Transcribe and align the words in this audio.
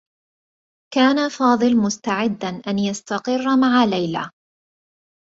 كان 0.93 1.29
فاضل 1.29 1.77
مستعدّا 1.77 2.47
أن 2.67 2.79
يستقرّ 2.79 3.55
مع 3.61 3.83
ليلى. 3.85 4.29